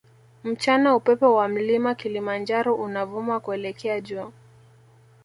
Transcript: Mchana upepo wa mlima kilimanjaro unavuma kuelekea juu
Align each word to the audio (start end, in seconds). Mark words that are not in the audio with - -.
Mchana 0.43 0.95
upepo 0.95 1.35
wa 1.35 1.47
mlima 1.47 1.95
kilimanjaro 1.95 2.75
unavuma 2.75 3.39
kuelekea 3.39 4.01
juu 4.01 4.31